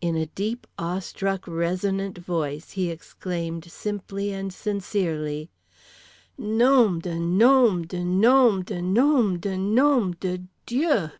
In 0.00 0.16
a 0.16 0.26
deep 0.26 0.66
awe 0.80 0.98
struck 0.98 1.46
resonant 1.46 2.18
voice 2.18 2.72
he 2.72 2.90
exclaimed 2.90 3.70
simply 3.70 4.32
and 4.32 4.52
sincerely: 4.52 5.48
"_Nom 6.36 7.00
de 7.00 7.14
nom 7.20 7.86
de 7.86 8.02
nom 8.02 8.64
de 8.64 8.82
nom 8.82 9.38
de 9.38 9.56
nom 9.56 10.12
de 10.18 10.42
DIEU! 10.66 11.12